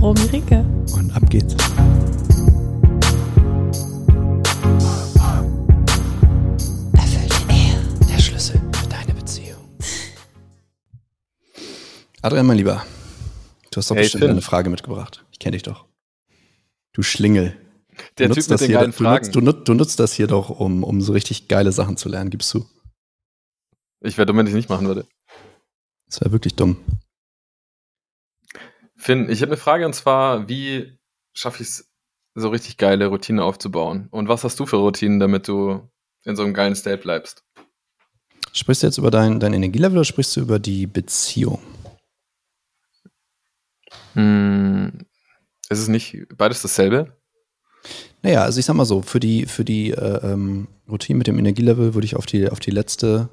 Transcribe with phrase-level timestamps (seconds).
[0.00, 0.64] Romy Ricke.
[0.94, 1.54] Und ab geht's.
[6.94, 8.08] Erfüllte Ehe.
[8.08, 9.58] Der Schlüssel für deine Beziehung.
[12.22, 12.86] Adrian, mein Lieber,
[13.70, 14.30] du hast doch hey, bestimmt Finn.
[14.30, 15.26] eine Frage mitgebracht.
[15.32, 15.84] Ich kenne dich doch.
[16.94, 17.54] Du Schlingel.
[18.16, 19.26] Der du Typ mit den hier, geilen du Fragen.
[19.26, 22.08] Nutzt, du, nutzt, du nutzt das hier doch, um, um so richtig geile Sachen zu
[22.08, 22.64] lernen, gibst du?
[24.00, 25.06] Ich wäre dumm, wenn ich nicht machen würde.
[26.06, 26.78] Das wäre wirklich dumm.
[28.96, 30.98] Finn, ich habe eine Frage und zwar, wie
[31.32, 31.90] schaffe ich es,
[32.34, 34.08] so richtig geile Routinen aufzubauen?
[34.10, 35.88] Und was hast du für Routinen, damit du
[36.24, 37.44] in so einem geilen State bleibst?
[38.52, 41.60] Sprichst du jetzt über dein, dein Energielevel oder sprichst du über die Beziehung?
[44.14, 45.06] Hm,
[45.68, 47.16] ist es nicht beides dasselbe?
[48.22, 51.38] Naja, also ich sag mal so, für die, für die äh, ähm, Routine mit dem
[51.38, 53.28] Energielevel würde ich auf die, auf die letzte,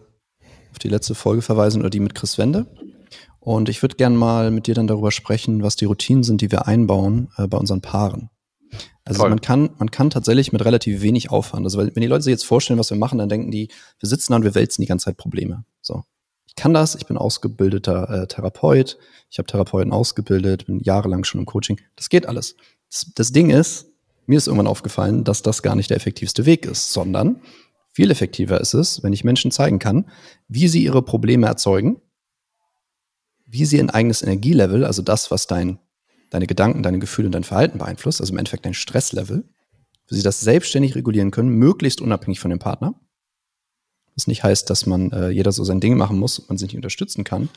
[0.72, 2.66] auf die letzte Folge verweisen oder die mit Chris Wende.
[3.48, 6.52] Und ich würde gerne mal mit dir dann darüber sprechen, was die Routinen sind, die
[6.52, 8.30] wir einbauen äh, bei unseren Paaren.
[9.06, 12.32] Also man kann, man kann tatsächlich mit relativ wenig Aufwand, also wenn die Leute sich
[12.32, 13.70] jetzt vorstellen, was wir machen, dann denken die,
[14.02, 15.64] wir sitzen da und wir wälzen die ganze Zeit Probleme.
[15.82, 16.04] So.
[16.46, 18.98] Ich kann das, ich bin ausgebildeter äh, Therapeut,
[19.30, 21.80] ich habe Therapeuten ausgebildet, bin jahrelang schon im Coaching.
[21.96, 22.58] Das geht alles.
[22.90, 23.86] Das, das Ding ist,
[24.26, 27.40] mir ist irgendwann aufgefallen, dass das gar nicht der effektivste Weg ist, sondern
[27.94, 30.04] viel effektiver ist es, wenn ich Menschen zeigen kann,
[30.50, 32.02] wie sie ihre Probleme erzeugen
[33.48, 35.80] wie sie ein eigenes Energielevel, also das, was dein,
[36.30, 39.46] deine Gedanken, deine Gefühle und dein Verhalten beeinflusst, also im Endeffekt dein Stresslevel,
[40.10, 42.94] wie sie das selbstständig regulieren können, möglichst unabhängig von dem Partner.
[44.16, 46.68] Was nicht heißt, dass man äh, jeder so sein Ding machen muss und man sich
[46.68, 47.50] nicht unterstützen kann,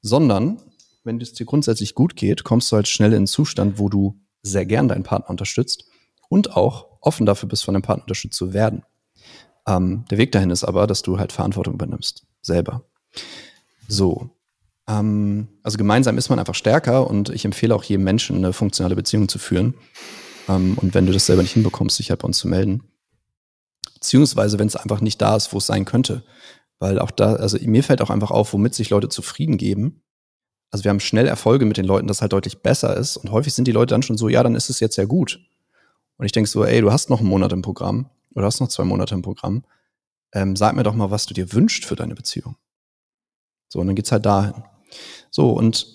[0.00, 0.60] sondern
[1.04, 4.20] wenn es dir grundsätzlich gut geht, kommst du halt schnell in einen Zustand, wo du
[4.42, 5.84] sehr gern deinen Partner unterstützt
[6.28, 8.82] und auch offen dafür bist, von dem Partner unterstützt zu werden.
[9.66, 12.84] Ähm, der Weg dahin ist aber, dass du halt Verantwortung übernimmst, selber.
[13.88, 14.30] So,
[14.88, 18.96] ähm, also gemeinsam ist man einfach stärker und ich empfehle auch jedem Menschen, eine funktionale
[18.96, 19.74] Beziehung zu führen.
[20.48, 22.82] Ähm, und wenn du das selber nicht hinbekommst, sich halt bei uns zu melden.
[23.94, 26.24] Beziehungsweise, wenn es einfach nicht da ist, wo es sein könnte.
[26.78, 30.02] Weil auch da, also mir fällt auch einfach auf, womit sich Leute zufrieden geben.
[30.72, 33.16] Also wir haben schnell Erfolge mit den Leuten, das halt deutlich besser ist.
[33.16, 35.38] Und häufig sind die Leute dann schon so, ja, dann ist es jetzt ja gut.
[36.16, 38.68] Und ich denke so, ey, du hast noch einen Monat im Programm oder hast noch
[38.68, 39.64] zwei Monate im Programm.
[40.32, 42.56] Ähm, sag mir doch mal, was du dir wünschst für deine Beziehung.
[43.68, 44.64] So, und dann geht's halt dahin.
[45.30, 45.86] So, und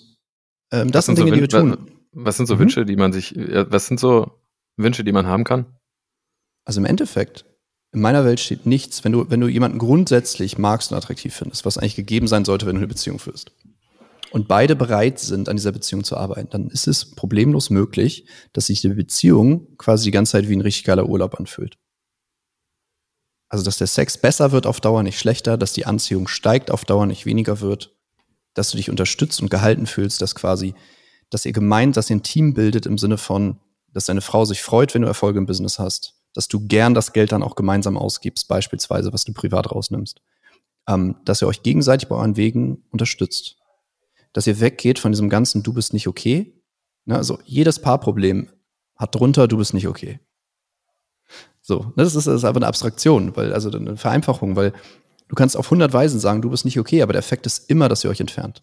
[0.72, 1.90] ähm, das sind Dinge, so die wir tun.
[2.12, 2.60] Was sind so mhm.
[2.60, 4.30] Wünsche, die man sich, was sind so
[4.76, 5.66] Wünsche, die man haben kann?
[6.64, 7.44] Also im Endeffekt,
[7.92, 11.64] in meiner Welt steht nichts, wenn du, wenn du jemanden grundsätzlich magst und attraktiv findest,
[11.64, 13.52] was eigentlich gegeben sein sollte, wenn du eine Beziehung führst.
[14.30, 18.66] Und beide bereit sind, an dieser Beziehung zu arbeiten, dann ist es problemlos möglich, dass
[18.66, 21.78] sich die Beziehung quasi die ganze Zeit wie ein richtig geiler Urlaub anfühlt.
[23.48, 26.84] Also, dass der Sex besser wird auf Dauer, nicht schlechter, dass die Anziehung steigt auf
[26.84, 27.97] Dauer, nicht weniger wird
[28.58, 30.74] dass du dich unterstützt und gehalten fühlst, dass quasi,
[31.30, 33.58] dass ihr gemeint, dass ihr ein Team bildet im Sinne von,
[33.92, 37.12] dass deine Frau sich freut, wenn du Erfolge im Business hast, dass du gern das
[37.12, 40.20] Geld dann auch gemeinsam ausgibst, beispielsweise, was du privat rausnimmst,
[40.88, 43.56] ähm, dass ihr euch gegenseitig bei euren Wegen unterstützt,
[44.32, 46.60] dass ihr weggeht von diesem ganzen, du bist nicht okay.
[47.04, 47.16] Ne?
[47.16, 48.50] Also jedes Paarproblem
[48.96, 50.20] hat drunter, du bist nicht okay.
[51.62, 51.92] So, ne?
[51.96, 54.72] das ist, das ist einfach eine Abstraktion, weil, also eine Vereinfachung, weil
[55.28, 57.88] Du kannst auf 100 Weisen sagen, du bist nicht okay, aber der Effekt ist immer,
[57.88, 58.62] dass ihr euch entfernt.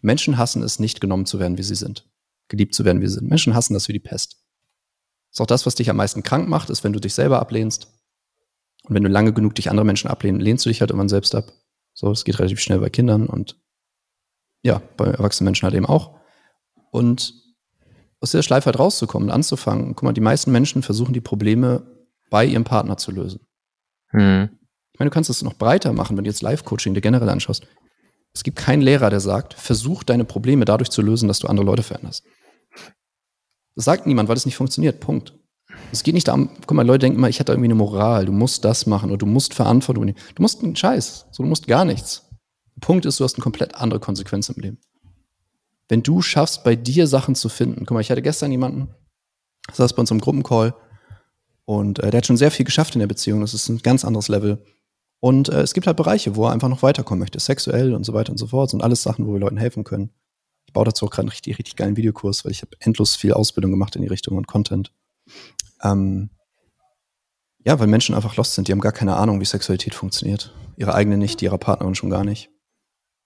[0.00, 2.08] Menschen hassen es nicht, genommen zu werden, wie sie sind.
[2.48, 3.28] Geliebt zu werden, wie sie sind.
[3.28, 4.36] Menschen hassen das wie die Pest.
[5.32, 7.88] Ist auch das, was dich am meisten krank macht, ist, wenn du dich selber ablehnst.
[8.84, 11.34] Und wenn du lange genug dich andere Menschen ablehnen, lehnst du dich halt irgendwann selbst
[11.34, 11.52] ab.
[11.94, 13.60] So, es geht relativ schnell bei Kindern und
[14.62, 16.16] ja, bei erwachsenen Menschen halt eben auch.
[16.90, 17.34] Und
[18.20, 19.94] aus der Schleife halt rauszukommen anzufangen.
[19.94, 21.86] Guck mal, die meisten Menschen versuchen die Probleme
[22.30, 23.40] bei ihrem Partner zu lösen.
[24.08, 24.57] Hm.
[24.98, 27.64] Ich meine, du kannst es noch breiter machen, wenn du jetzt Live-Coaching dir generell anschaust.
[28.34, 31.64] Es gibt keinen Lehrer, der sagt, versuch deine Probleme dadurch zu lösen, dass du andere
[31.64, 32.24] Leute veränderst.
[33.76, 34.98] Das sagt niemand, weil es nicht funktioniert.
[34.98, 35.38] Punkt.
[35.92, 38.32] Es geht nicht darum, guck mal, Leute denken immer, ich hätte irgendwie eine Moral, du
[38.32, 40.18] musst das machen oder du musst Verantwortung nehmen.
[40.34, 42.24] Du musst einen Scheiß, so, du musst gar nichts.
[42.74, 44.80] Der Punkt ist, du hast eine komplett andere Konsequenz im Leben.
[45.88, 48.88] Wenn du schaffst, bei dir Sachen zu finden, guck mal, ich hatte gestern jemanden,
[49.72, 50.74] saß bei uns im Gruppencall
[51.66, 54.04] und äh, der hat schon sehr viel geschafft in der Beziehung, das ist ein ganz
[54.04, 54.64] anderes Level.
[55.20, 58.12] Und äh, es gibt halt Bereiche, wo er einfach noch weiterkommen möchte, sexuell und so
[58.14, 58.66] weiter und so fort.
[58.68, 60.10] Das sind alles Sachen, wo wir Leuten helfen können.
[60.66, 63.32] Ich baue dazu auch gerade einen richtig, richtig geilen Videokurs, weil ich habe endlos viel
[63.32, 64.92] Ausbildung gemacht in die Richtung und Content.
[65.82, 66.30] Ähm,
[67.64, 68.68] ja, weil Menschen einfach lost sind.
[68.68, 70.54] Die haben gar keine Ahnung, wie Sexualität funktioniert.
[70.76, 72.50] Ihre eigene nicht, die ihrer Partnerin schon gar nicht.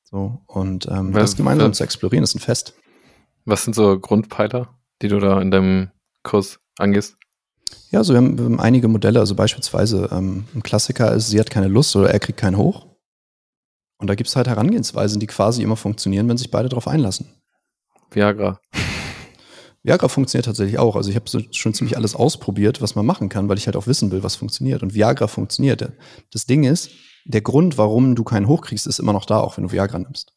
[0.04, 2.74] So, und ähm, Was- das gemeinsam was- zu explorieren ist ein Fest.
[3.44, 5.90] Was sind so Grundpfeiler, die du da in deinem
[6.22, 7.16] Kurs angehst?
[7.90, 11.38] Ja, also wir haben, wir haben einige Modelle, also beispielsweise ähm, ein Klassiker ist, sie
[11.38, 12.86] hat keine Lust oder er kriegt keinen hoch.
[13.98, 17.26] Und da gibt es halt Herangehensweisen, die quasi immer funktionieren, wenn sich beide darauf einlassen.
[18.10, 18.60] Viagra.
[19.84, 20.96] Viagra funktioniert tatsächlich auch.
[20.96, 23.86] Also ich habe schon ziemlich alles ausprobiert, was man machen kann, weil ich halt auch
[23.86, 24.82] wissen will, was funktioniert.
[24.82, 25.92] Und Viagra funktioniert.
[26.32, 26.90] Das Ding ist,
[27.24, 30.32] der Grund, warum du keinen hochkriegst, ist immer noch da, auch wenn du Viagra nimmst.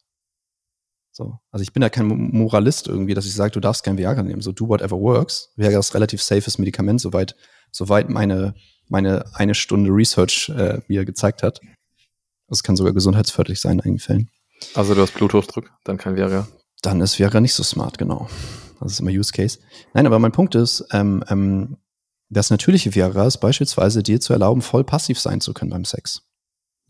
[1.16, 1.38] So.
[1.50, 4.42] Also ich bin da kein Moralist irgendwie, dass ich sage, du darfst kein Viagra nehmen.
[4.42, 5.50] So do whatever works.
[5.56, 7.34] Viagra ist relativ safes Medikament, soweit,
[7.72, 8.54] soweit meine,
[8.88, 11.62] meine eine Stunde Research äh, mir gezeigt hat.
[12.48, 14.30] Das kann sogar gesundheitsförderlich sein in einigen Fällen.
[14.74, 16.48] Also du hast Bluthochdruck, dann kein Viagra.
[16.82, 18.28] dann ist Viagra nicht so smart, genau.
[18.80, 19.58] Das ist immer Use Case.
[19.94, 21.78] Nein, aber mein Punkt ist, ähm, ähm,
[22.28, 26.28] das natürliche Viagra ist beispielsweise dir zu erlauben, voll passiv sein zu können beim Sex.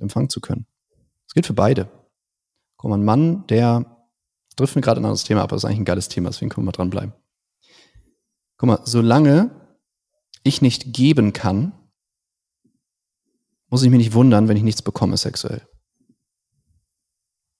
[0.01, 0.67] Empfangen zu können.
[1.27, 1.89] Das gilt für beide.
[2.77, 3.96] Guck mal, ein Mann, der
[4.59, 6.65] mir gerade ein anderes Thema ab, aber das ist eigentlich ein geiles Thema, deswegen können
[6.65, 7.13] wir mal dranbleiben.
[8.57, 9.51] Guck mal, solange
[10.43, 11.73] ich nicht geben kann,
[13.69, 15.67] muss ich mich nicht wundern, wenn ich nichts bekomme sexuell.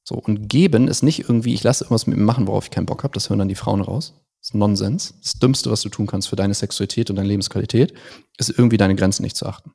[0.05, 2.87] So, und geben ist nicht irgendwie, ich lasse irgendwas mit mir machen, worauf ich keinen
[2.87, 4.15] Bock habe, das hören dann die Frauen raus.
[4.41, 5.15] Das ist Nonsens.
[5.21, 7.93] Das Dümmste, was du tun kannst für deine Sexualität und deine Lebensqualität,
[8.39, 9.73] ist irgendwie deine Grenzen nicht zu achten.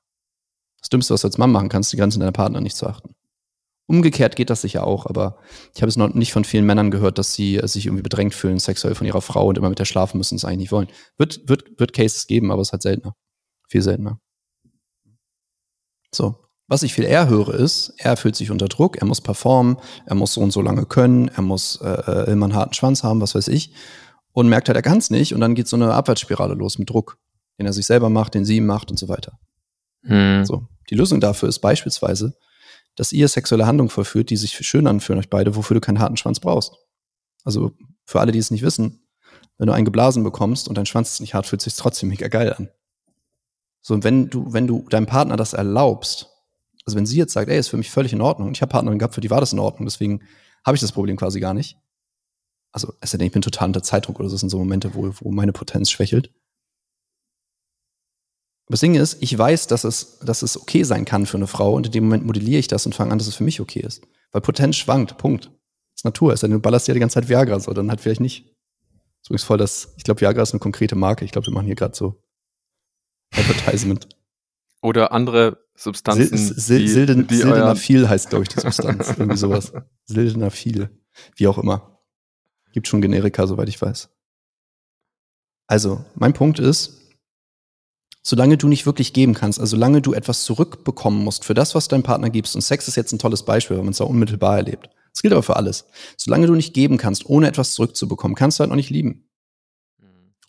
[0.79, 3.13] Das Dümmste, was du als Mann machen kannst, die Grenzen deiner Partner nicht zu achten.
[3.91, 5.35] Umgekehrt geht das sicher auch, aber
[5.75, 8.33] ich habe es noch nicht von vielen Männern gehört, dass sie äh, sich irgendwie bedrängt
[8.33, 10.87] fühlen, sexuell von ihrer Frau und immer mit der schlafen müssen, es eigentlich nicht wollen.
[11.17, 13.15] Wird, wird, wird Cases geben, aber es ist halt seltener.
[13.67, 14.21] Viel seltener.
[16.15, 16.37] So.
[16.69, 20.15] Was ich viel eher höre ist, er fühlt sich unter Druck, er muss performen, er
[20.15, 23.19] muss so und so lange können, er muss äh, äh, immer einen harten Schwanz haben,
[23.19, 23.73] was weiß ich,
[24.31, 26.89] und merkt halt, er kann es nicht und dann geht so eine Abwärtsspirale los mit
[26.89, 27.17] Druck,
[27.59, 29.37] den er sich selber macht, den sie ihm macht und so weiter.
[30.03, 30.45] Hm.
[30.45, 30.65] So.
[30.89, 32.37] Die Lösung dafür ist beispielsweise,
[32.95, 36.17] dass ihr sexuelle Handlungen vollführt, die sich schön anfühlen euch beide, wofür du keinen harten
[36.17, 36.73] Schwanz brauchst.
[37.43, 37.71] Also
[38.05, 39.07] für alle, die es nicht wissen,
[39.57, 42.27] wenn du einen geblasen bekommst und dein Schwanz ist nicht hart, fühlt sich trotzdem mega
[42.27, 42.69] geil an.
[43.81, 46.29] So, und wenn du, wenn du deinem Partner das erlaubst,
[46.85, 48.71] also wenn sie jetzt sagt, ey, ist für mich völlig in Ordnung, und ich habe
[48.71, 50.21] Partnerin gehabt, für die war das in Ordnung, deswegen
[50.65, 51.77] habe ich das Problem quasi gar nicht.
[52.71, 54.93] Also, es ja nicht, ich bin total unter Zeitdruck oder so, das sind so Momente,
[54.93, 56.31] wo, wo meine Potenz schwächelt.
[58.71, 61.73] Das Ding ist, ich weiß, dass es, dass es okay sein kann für eine Frau
[61.73, 63.81] und in dem Moment modelliere ich das und fange an, dass es für mich okay
[63.81, 64.01] ist.
[64.31, 65.45] Weil Potenz schwankt, Punkt.
[65.45, 66.33] Das ist Natur.
[66.35, 68.45] Denn, du ballerst ja die ganze Zeit Viagra, so, dann halt vielleicht nicht.
[68.45, 71.25] Das ist übrigens voll das, ich glaube, Viagra ist eine konkrete Marke.
[71.25, 72.23] Ich glaube, wir machen hier gerade so
[73.33, 74.07] Advertisement.
[74.81, 79.09] Oder andere Substanzen, Sil Sil Silden die Sildenafil heißt, glaube ich, die Substanz.
[79.17, 79.73] Irgendwie sowas.
[80.05, 80.89] Sildenafil.
[81.35, 81.99] Wie auch immer.
[82.71, 84.09] Gibt schon Generika, soweit ich weiß.
[85.67, 87.00] Also, mein Punkt ist,
[88.21, 91.87] solange du nicht wirklich geben kannst, also solange du etwas zurückbekommen musst für das, was
[91.87, 94.57] dein Partner gibst, und Sex ist jetzt ein tolles Beispiel, weil man es da unmittelbar
[94.57, 94.89] erlebt.
[95.13, 95.85] Das gilt aber für alles.
[96.17, 99.27] Solange du nicht geben kannst, ohne etwas zurückzubekommen, kannst du halt noch nicht lieben.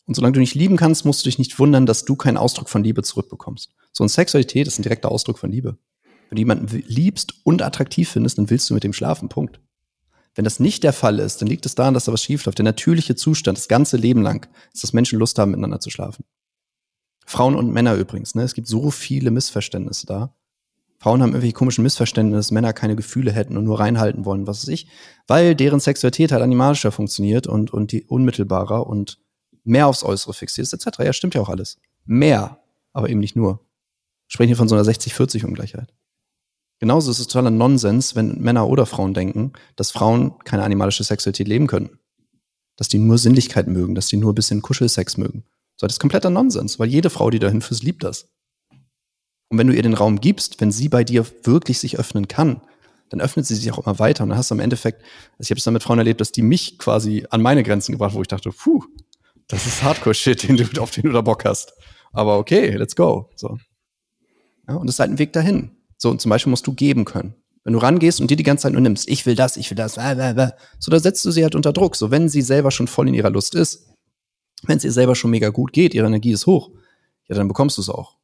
[0.06, 2.68] Und solange du nicht lieben kannst, musst du dich nicht wundern, dass du keinen Ausdruck
[2.68, 3.74] von Liebe zurückbekommst.
[3.92, 5.78] So eine Sexualität ist ein direkter Ausdruck von Liebe.
[6.28, 9.28] Wenn du jemanden liebst und attraktiv findest, dann willst du mit dem schlafen.
[9.28, 9.60] Punkt.
[10.34, 12.58] Wenn das nicht der Fall ist, dann liegt es daran, dass da was schiefläuft.
[12.58, 16.24] Der natürliche Zustand, das ganze Leben lang, ist, dass Menschen Lust haben, miteinander zu schlafen.
[17.26, 18.34] Frauen und Männer übrigens.
[18.34, 18.42] Ne?
[18.42, 20.34] Es gibt so viele Missverständnisse da.
[20.98, 24.62] Frauen haben irgendwelche komischen Missverständnisse, dass Männer keine Gefühle hätten und nur reinhalten wollen, was
[24.62, 24.86] weiß ich,
[25.26, 29.18] weil deren Sexualität halt animalischer funktioniert und, und die unmittelbarer und
[29.64, 30.98] mehr aufs Äußere fixiert ist, etc.
[31.00, 31.78] Ja, stimmt ja auch alles.
[32.04, 32.60] Mehr,
[32.92, 33.54] aber eben nicht nur.
[33.54, 35.92] Wir sprechen hier von so einer 60-40-Ungleichheit.
[36.78, 41.46] Genauso ist es totaler Nonsens, wenn Männer oder Frauen denken, dass Frauen keine animalische Sexualität
[41.48, 41.98] leben können.
[42.76, 45.44] Dass die nur Sinnlichkeit mögen, dass die nur ein bisschen Kuschelsex mögen.
[45.76, 48.28] So, das ist kompletter Nonsens, weil jede Frau, die dahin führt, liebt das.
[49.48, 52.62] Und wenn du ihr den Raum gibst, wenn sie bei dir wirklich sich öffnen kann,
[53.10, 54.22] dann öffnet sie sich auch immer weiter.
[54.22, 55.02] Und dann hast du im Endeffekt,
[55.32, 57.92] also ich habe es dann mit Frauen erlebt, dass die mich quasi an meine Grenzen
[57.92, 58.82] gebracht, wo ich dachte, puh,
[59.48, 61.74] das ist Hardcore-Shit, den auf den du da Bock hast.
[62.12, 63.28] Aber okay, let's go.
[63.36, 63.58] So.
[64.66, 65.72] Ja, und das ist halt ein Weg dahin.
[65.98, 67.34] So, und zum Beispiel musst du geben können.
[67.64, 69.76] Wenn du rangehst und dir die ganze Zeit nur nimmst, ich will das, ich will
[69.76, 71.96] das, blah, blah, blah, so, da setzt du sie halt unter Druck.
[71.96, 73.91] So, wenn sie selber schon voll in ihrer Lust ist,
[74.62, 76.70] wenn es ihr selber schon mega gut geht, ihre Energie ist hoch,
[77.28, 78.16] ja, dann bekommst du es auch.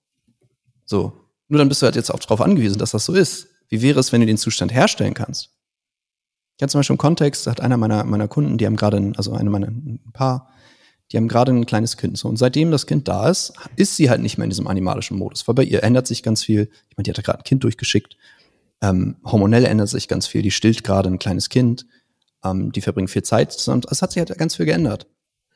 [0.84, 1.12] So.
[1.48, 3.48] Nur dann bist du halt jetzt auch darauf angewiesen, dass das so ist.
[3.68, 5.50] Wie wäre es, wenn du den Zustand herstellen kannst?
[6.56, 9.12] Ich hatte zum Beispiel im Kontext, da hat einer meiner, meiner Kunden, die haben gerade,
[9.16, 10.50] also eine meiner, ein paar,
[11.10, 12.18] die haben gerade ein kleines Kind.
[12.18, 12.28] So.
[12.28, 15.46] Und seitdem das Kind da ist, ist sie halt nicht mehr in diesem animalischen Modus.
[15.48, 16.68] Weil bei ihr ändert sich ganz viel.
[16.90, 18.16] Ich meine, die hat gerade ein Kind durchgeschickt.
[18.82, 20.42] Ähm, hormonell ändert sich ganz viel.
[20.42, 21.86] Die stillt gerade ein kleines Kind.
[22.44, 23.82] ähm, die verbringen viel Zeit zusammen.
[23.90, 25.06] Es hat sich halt ganz viel geändert.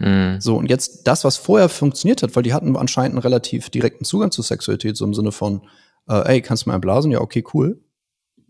[0.03, 0.41] Mhm.
[0.41, 4.05] So, und jetzt das, was vorher funktioniert hat, weil die hatten anscheinend einen relativ direkten
[4.05, 5.63] Zugang zur Sexualität, so im Sinne von,
[6.09, 7.13] äh, ey, kannst du mal blasen?
[7.13, 7.81] Ja, okay, cool.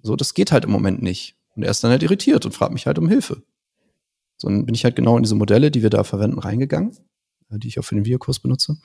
[0.03, 1.37] So, das geht halt im Moment nicht.
[1.55, 3.43] Und er ist dann halt irritiert und fragt mich halt um Hilfe.
[4.39, 6.97] So, dann bin ich halt genau in diese Modelle, die wir da verwenden, reingegangen,
[7.51, 8.79] äh, die ich auch für den Videokurs benutze.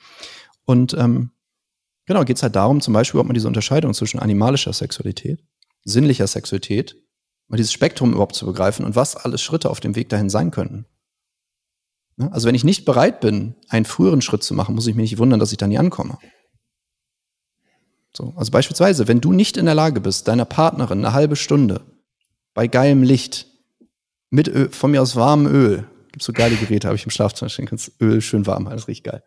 [0.66, 1.30] Und ähm,
[2.04, 5.42] genau, geht es halt darum, zum Beispiel, ob man diese Unterscheidung zwischen animalischer Sexualität,
[5.84, 6.96] sinnlicher Sexualität,
[7.48, 10.50] mal dieses Spektrum überhaupt zu begreifen und was alles Schritte auf dem Weg dahin sein
[10.50, 10.84] könnten.
[12.18, 12.30] Ne?
[12.32, 15.18] Also wenn ich nicht bereit bin, einen früheren Schritt zu machen, muss ich mich nicht
[15.18, 16.18] wundern, dass ich da nie ankomme.
[18.12, 21.82] So, also beispielsweise, wenn du nicht in der Lage bist, deiner Partnerin eine halbe Stunde
[22.52, 23.46] bei geilem Licht
[24.30, 27.48] mit Öl, von mir aus warmem Öl, gibt so geile Geräte, habe ich im Schlafzimmer
[27.48, 29.22] stehen, kannst Öl schön warm, alles riecht geil.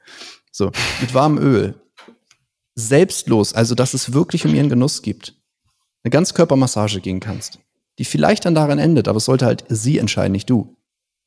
[0.52, 1.76] So, mit warmem Öl,
[2.76, 5.36] selbstlos, also dass es wirklich um ihren Genuss gibt,
[6.04, 7.60] eine Ganzkörpermassage gehen kannst,
[8.00, 10.76] die vielleicht dann daran endet, aber es sollte halt sie entscheiden, nicht du.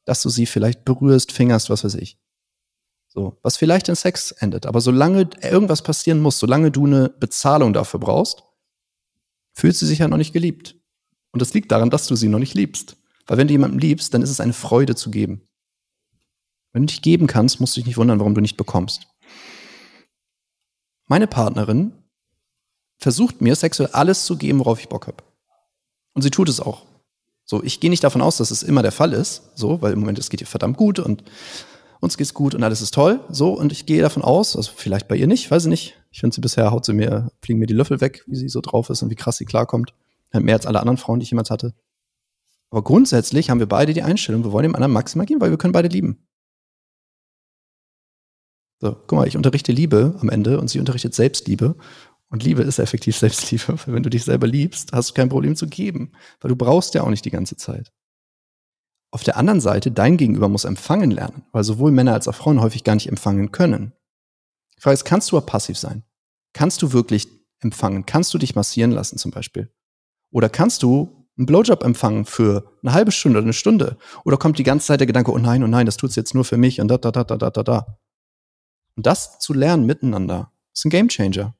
[0.04, 2.18] Dass du sie vielleicht berührst, fingerst, was weiß ich.
[3.06, 4.66] So, was vielleicht in Sex endet.
[4.66, 8.42] Aber solange irgendwas passieren muss, solange du eine Bezahlung dafür brauchst,
[9.52, 10.76] fühlt sie sich ja noch nicht geliebt.
[11.30, 12.96] Und das liegt daran, dass du sie noch nicht liebst.
[13.26, 15.48] Weil wenn du jemanden liebst, dann ist es eine Freude zu geben.
[16.72, 19.06] Wenn du dich geben kannst, musst du dich nicht wundern, warum du nicht bekommst.
[21.06, 21.92] Meine Partnerin
[22.98, 25.22] versucht mir sexuell alles zu geben, worauf ich Bock habe.
[26.14, 26.86] Und sie tut es auch.
[27.46, 30.00] So, ich gehe nicht davon aus, dass es immer der Fall ist, so, weil im
[30.00, 31.24] Moment es geht ihr verdammt gut und
[32.00, 35.08] uns geht's gut und alles ist toll, so, und ich gehe davon aus, also vielleicht
[35.08, 36.00] bei ihr nicht, weiß ich nicht.
[36.10, 38.60] Ich finde sie bisher haut sie mir, fliegen mir die Löffel weg, wie sie so
[38.60, 39.94] drauf ist und wie krass sie klarkommt.
[40.32, 41.74] Halt mehr als alle anderen Frauen, die ich jemals hatte.
[42.70, 45.58] Aber grundsätzlich haben wir beide die Einstellung, wir wollen dem anderen maximal geben, weil wir
[45.58, 46.26] können beide lieben.
[48.80, 51.76] So, guck mal, ich unterrichte Liebe am Ende und sie unterrichtet Selbstliebe.
[52.34, 53.78] Und Liebe ist effektiv Selbstliebe.
[53.86, 56.10] Weil wenn du dich selber liebst, hast du kein Problem zu geben.
[56.40, 57.92] Weil du brauchst ja auch nicht die ganze Zeit.
[59.12, 62.60] Auf der anderen Seite, dein Gegenüber muss empfangen lernen, weil sowohl Männer als auch Frauen
[62.60, 63.92] häufig gar nicht empfangen können.
[64.76, 66.02] Die Frage ist, kannst du aber passiv sein?
[66.52, 67.28] Kannst du wirklich
[67.60, 68.04] empfangen?
[68.04, 69.72] Kannst du dich massieren lassen zum Beispiel?
[70.32, 73.96] Oder kannst du einen Blowjob empfangen für eine halbe Stunde oder eine Stunde?
[74.24, 76.44] Oder kommt die ganze Zeit der Gedanke, oh nein, oh nein, das tut's jetzt nur
[76.44, 77.98] für mich und da, da, da, da, da, da, da.
[78.96, 81.54] Und das zu lernen miteinander ist ein Gamechanger.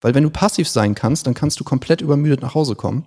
[0.00, 3.06] Weil wenn du passiv sein kannst, dann kannst du komplett übermüdet nach Hause kommen.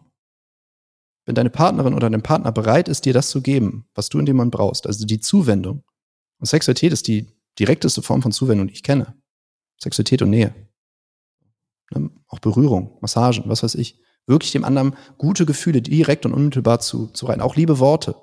[1.25, 4.25] Wenn deine Partnerin oder dein Partner bereit ist, dir das zu geben, was du in
[4.25, 5.83] dem Moment brauchst, also die Zuwendung.
[6.39, 7.27] Und Sexualität ist die
[7.59, 9.15] direkteste Form von Zuwendung, die ich kenne.
[9.81, 10.55] Sexualität und Nähe.
[11.91, 12.09] Ne?
[12.27, 13.99] Auch Berührung, Massagen, was weiß ich.
[14.25, 17.41] Wirklich dem anderen gute Gefühle direkt und unmittelbar zu, zu rein.
[17.41, 18.15] Auch liebe Worte,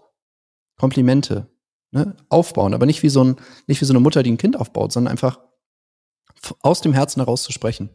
[0.76, 1.48] Komplimente,
[1.90, 2.16] ne?
[2.28, 4.92] aufbauen, aber nicht wie, so ein, nicht wie so eine Mutter, die ein Kind aufbaut,
[4.92, 5.40] sondern einfach
[6.60, 7.90] aus dem Herzen heraus zu sprechen.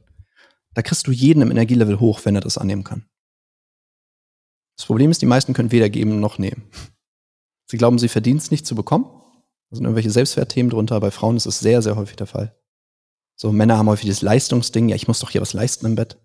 [0.73, 3.05] Da kriegst du jeden im Energielevel hoch, wenn er das annehmen kann.
[4.77, 6.63] Das Problem ist, die meisten können weder geben noch nehmen.
[7.69, 9.05] Sie glauben, sie verdienen es nicht zu bekommen.
[9.69, 10.99] Da sind irgendwelche Selbstwertthemen drunter.
[10.99, 12.55] Bei Frauen ist es sehr, sehr häufig der Fall.
[13.35, 14.89] So, Männer haben häufig das Leistungsding.
[14.89, 16.19] Ja, ich muss doch hier was leisten im Bett.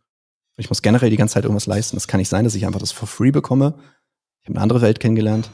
[0.56, 1.96] Ich muss generell die ganze Zeit irgendwas leisten.
[1.96, 3.74] Das kann nicht sein, dass ich einfach das for free bekomme.
[4.42, 5.50] Ich habe eine andere Welt kennengelernt.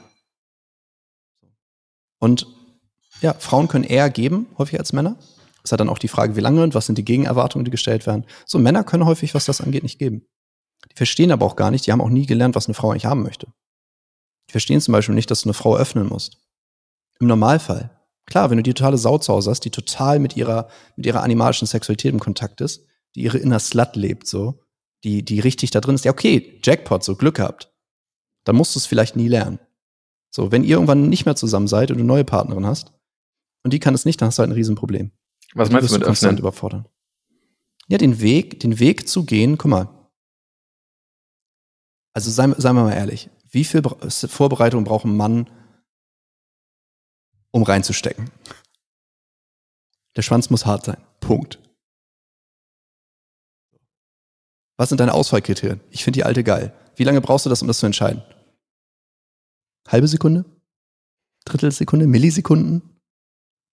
[2.19, 2.47] Und
[3.21, 5.17] ja, Frauen können eher geben, häufig als Männer.
[5.65, 8.07] Es hat dann auch die Frage, wie lange und was sind die Gegenerwartungen, die gestellt
[8.07, 8.27] werden.
[8.47, 10.27] So, Männer können häufig, was das angeht, nicht geben.
[10.91, 13.07] Die verstehen aber auch gar nicht, die haben auch nie gelernt, was eine Frau eigentlich
[13.07, 13.47] haben möchte.
[14.49, 16.39] Die verstehen zum Beispiel nicht, dass du eine Frau öffnen musst.
[17.21, 17.91] Im Normalfall.
[18.27, 21.23] Klar, wenn du die totale Sau zu Hause hast, die total mit ihrer, mit ihrer
[21.23, 24.61] animalischen Sexualität im Kontakt ist, die ihre inner Slut lebt, so,
[25.05, 27.73] die, die richtig da drin ist, ja, okay, Jackpot, so Glück gehabt.
[28.45, 29.59] Dann musst du es vielleicht nie lernen.
[30.31, 32.93] So, wenn ihr irgendwann nicht mehr zusammen seid und du neue Partnerin hast
[33.65, 35.13] und die kann es nicht, dann hast du halt ein Riesenproblem.
[35.55, 36.39] Was meinst du mit öffnen?
[36.39, 36.89] überfordern.
[37.89, 40.09] Ja, den Weg, den Weg zu gehen, guck mal.
[42.15, 43.31] Also seien, seien wir mal ehrlich.
[43.51, 45.51] Wie viel Vorbereitung braucht ein Mann,
[47.51, 48.31] um reinzustecken?
[50.17, 51.03] Der Schwanz muss hart sein.
[51.21, 51.59] Punkt.
[54.79, 55.81] Was sind deine Auswahlkriterien?
[55.91, 56.75] Ich finde die alte geil.
[56.97, 58.23] Wie lange brauchst du das, um das zu entscheiden?
[59.89, 60.45] Halbe Sekunde?
[61.45, 62.07] Drittelsekunde?
[62.07, 63.01] Millisekunden?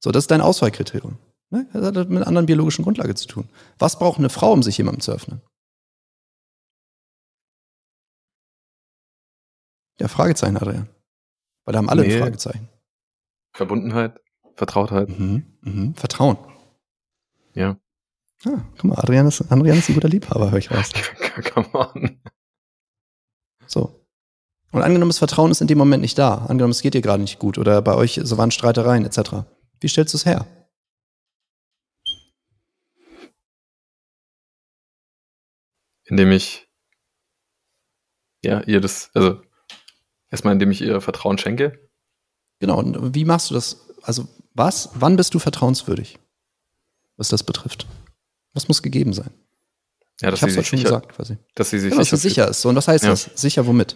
[0.04, 1.18] So, das ist dein Auswahlkriterium.
[1.52, 1.68] Ne?
[1.74, 3.50] Das hat mit einer anderen biologischen Grundlage zu tun.
[3.80, 5.42] Was braucht eine Frau, um sich jemandem zu öffnen?
[10.00, 10.88] Ja, Fragezeichen, Adrian.
[11.66, 12.14] Weil da haben alle nee.
[12.14, 12.70] ein Fragezeichen.
[13.54, 14.22] Verbundenheit,
[14.56, 15.10] Vertrautheit.
[15.10, 15.96] Mhm, mhm.
[15.96, 16.38] Vertrauen.
[17.54, 17.78] Ja.
[18.46, 20.92] Ah, guck mal, Adrian ist, Adrian ist ein guter Liebhaber, höre ich raus.
[21.54, 22.22] Come on.
[23.68, 24.06] So.
[24.72, 26.46] Und angenommen, das Vertrauen ist in dem Moment nicht da.
[26.46, 29.46] Angenommen, es geht dir gerade nicht gut oder bei euch so waren Streitereien etc.
[29.80, 30.46] Wie stellst du es her?
[36.10, 36.68] Indem ich
[38.44, 39.42] ja, ihr das, also
[40.32, 41.90] Erstmal, indem ich ihr Vertrauen schenke.
[42.60, 43.88] Genau, und wie machst du das?
[44.04, 46.20] Also, was, wann bist du vertrauenswürdig,
[47.18, 47.88] was das betrifft?
[48.54, 49.32] Was muss gegeben sein?
[50.22, 51.38] Ja, dass ich habe sie sich schon sicher, gesagt, quasi.
[51.56, 52.62] dass sie sich dass sicher, sie sicher ist.
[52.62, 53.12] So, und was heißt Ja.
[53.12, 53.30] das?
[53.36, 53.96] Sicher womit?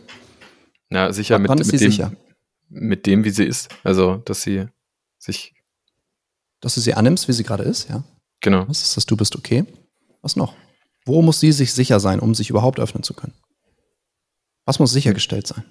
[0.90, 2.14] Ja, sicher mit, mit, sie dem, sicher?
[2.70, 3.70] mit dem, wie sie ist.
[3.84, 4.68] Also, dass sie
[5.20, 5.54] sich,
[6.62, 8.04] Dass du sie annimmst, wie sie gerade ist, ja?
[8.42, 8.68] genau.
[8.68, 9.06] Was ist das?
[9.06, 9.66] Du bist okay.
[10.22, 10.56] Was noch?
[11.06, 13.34] Wo muss sie sich sicher sein, um sich überhaupt öffnen zu können?
[14.66, 15.66] Was muss sichergestellt sein?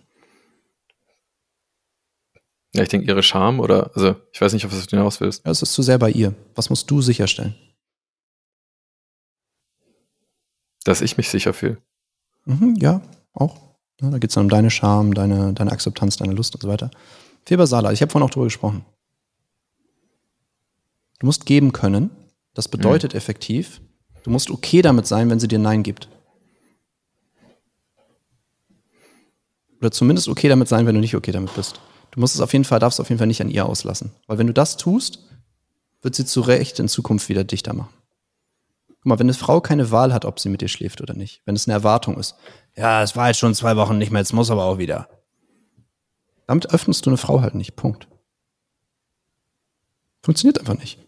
[2.75, 5.45] Ja, ich denke, ihre Scham oder, also, ich weiß nicht, was du hinaus willst.
[5.45, 6.35] Ja, es ist zu sehr bei ihr.
[6.55, 7.55] Was musst du sicherstellen?
[10.85, 11.79] Dass ich mich sicher fühle.
[12.45, 13.03] Mhm, ja,
[13.35, 13.77] auch.
[14.01, 16.69] Ja, da geht es dann um deine Scham, deine, deine Akzeptanz, deine Lust und so
[16.69, 16.91] weiter.
[17.45, 17.93] Viel basaler.
[17.93, 18.85] Ich habe vorhin auch drüber gesprochen.
[21.21, 22.11] Du musst geben können.
[22.55, 23.81] Das bedeutet effektiv,
[24.23, 26.09] du musst okay damit sein, wenn sie dir Nein gibt.
[29.81, 31.81] Oder zumindest okay damit sein, wenn du nicht okay damit bist.
[32.13, 34.13] Du musst es auf jeden Fall, darfst auf jeden Fall nicht an ihr auslassen.
[34.27, 35.21] Weil wenn du das tust,
[36.03, 37.93] wird sie zu Recht in Zukunft wieder dichter machen.
[38.89, 41.43] Guck mal, wenn eine Frau keine Wahl hat, ob sie mit dir schläft oder nicht,
[41.45, 42.37] wenn es eine Erwartung ist,
[42.77, 45.09] ja, es war jetzt schon zwei Wochen nicht mehr, jetzt muss aber auch wieder.
[46.47, 47.75] Damit öffnest du eine Frau halt nicht.
[47.75, 48.07] Punkt.
[50.23, 50.99] Funktioniert einfach nicht.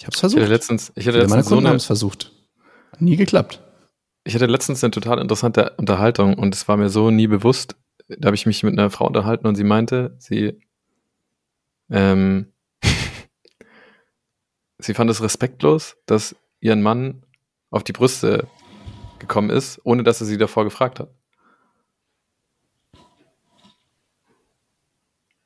[0.00, 0.40] Ich hab's Ich versucht.
[0.40, 2.32] hatte letztens, ich hatte letztens so Kunden haben eine, es versucht.
[3.00, 3.62] Nie geklappt.
[4.24, 7.76] ich hatte letztens eine total interessante Unterhaltung und es war mir so nie bewusst.
[8.08, 10.58] Da habe ich mich mit einer Frau unterhalten und sie meinte, sie,
[11.90, 12.50] ähm,
[14.78, 17.22] sie fand es respektlos, dass ihren Mann
[17.68, 18.48] auf die Brüste
[19.18, 21.10] gekommen ist, ohne dass er sie davor gefragt hat.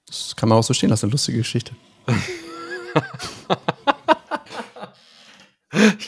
[0.06, 1.74] Das kann man auch so stehen lassen, eine lustige Geschichte.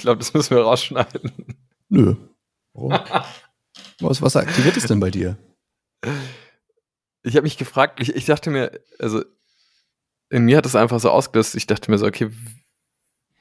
[0.07, 1.33] Ich glaube, das müssen wir rausschneiden.
[1.89, 2.15] Nö.
[2.75, 2.93] Warum?
[3.99, 5.37] was, was aktiviert es denn bei dir?
[7.25, 8.71] Ich habe mich gefragt, ich, ich dachte mir,
[9.01, 9.25] also
[10.31, 12.31] in mir hat es einfach so ausgelöst, ich dachte mir so, okay,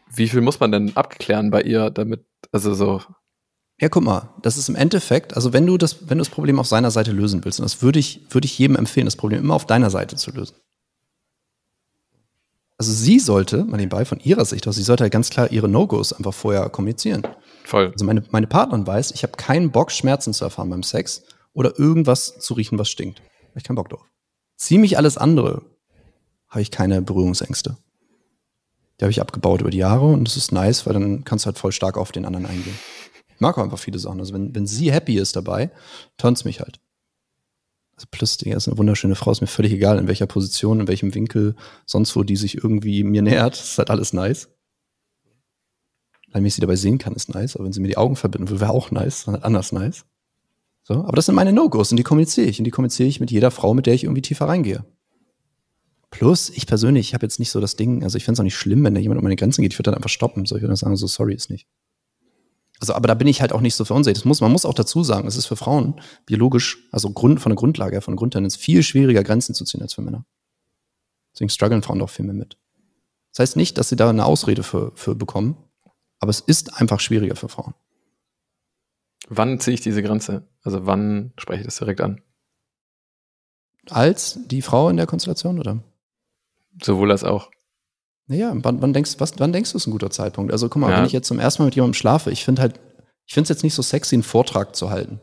[0.10, 3.04] wie viel muss man denn abklären bei ihr, damit, also so,
[3.80, 6.58] Ja, guck mal, das ist im Endeffekt, also wenn du das, wenn du das Problem
[6.60, 9.42] auf seiner Seite lösen willst, und das würde ich, würde ich jedem empfehlen, das Problem
[9.42, 10.56] immer auf deiner Seite zu lösen.
[12.78, 15.70] Also sie sollte, mal nebenbei von ihrer Sicht aus, sie sollte halt ganz klar ihre
[15.70, 17.24] No-Gos einfach vorher kommunizieren.
[17.64, 17.92] voll.
[17.94, 21.80] Also meine, meine Partnerin weiß, ich habe keinen Bock, Schmerzen zu erfahren beim Sex oder
[21.80, 23.20] irgendwas zu riechen, was stinkt.
[23.20, 24.06] Habe ich keinen Bock drauf.
[24.58, 25.62] Ziemlich alles andere
[26.50, 27.78] habe ich keine Berührungsängste.
[29.00, 31.48] Die habe ich abgebaut über die Jahre und das ist nice, weil dann kannst du
[31.48, 32.78] halt voll stark auf den anderen eingehen.
[33.34, 34.20] Ich mag auch einfach viele Sachen.
[34.20, 35.70] Also wenn, wenn sie happy ist dabei,
[36.18, 36.80] turns mich halt.
[37.96, 40.88] Also plus, die ist eine wunderschöne Frau, ist mir völlig egal, in welcher Position, in
[40.88, 41.56] welchem Winkel,
[41.86, 44.50] sonst wo die sich irgendwie mir nähert, ist halt alles nice.
[46.32, 48.50] Wenn ich sie dabei sehen kann, ist nice, aber wenn sie mir die Augen verbinden
[48.50, 50.06] will, wäre auch nice, dann halt anders nice.
[50.84, 52.60] So, aber das sind meine No-Gos und die kommuniziere ich.
[52.60, 54.86] Und die kommuniziere ich mit jeder Frau, mit der ich irgendwie tiefer reingehe.
[56.12, 58.44] Plus, ich persönlich, ich habe jetzt nicht so das Ding, also ich fände es auch
[58.44, 59.74] nicht schlimm, wenn da jemand um meine Grenzen geht.
[59.74, 60.46] Ich würde dann einfach stoppen.
[60.46, 61.68] So, ich würde dann sagen, so sorry ist nicht.
[62.80, 64.18] Also, aber da bin ich halt auch nicht so verunsichert.
[64.18, 67.52] Das muss, man muss auch dazu sagen, es ist für Frauen biologisch, also Grund, von
[67.52, 70.26] der Grundlage, von der Grundtendenz, viel schwieriger Grenzen zu ziehen als für Männer.
[71.34, 72.58] Deswegen strugglen Frauen doch viel mehr mit.
[73.32, 75.58] Das heißt nicht, dass sie da eine Ausrede für, für bekommen,
[76.20, 77.74] aber es ist einfach schwieriger für Frauen.
[79.28, 80.48] Wann ziehe ich diese Grenze?
[80.64, 82.22] Also wann spreche ich das direkt an?
[83.90, 85.84] Als die Frau in der Konstellation, oder?
[86.82, 87.52] Sowohl als auch.
[88.28, 90.52] Naja, wann, wann denkst, was, wann denkst du, ist ein guter Zeitpunkt?
[90.52, 90.98] Also guck mal, Ja.
[90.98, 92.80] wenn ich jetzt zum ersten Mal mit jemandem schlafe, ich finde halt,
[93.28, 95.20] ich finde es jetzt nicht so sexy, einen Vortrag zu halten.